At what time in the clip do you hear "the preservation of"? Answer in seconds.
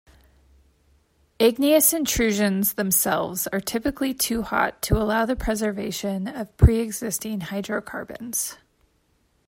5.27-6.57